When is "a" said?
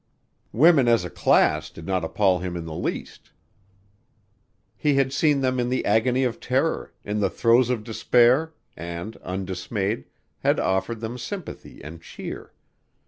1.05-1.11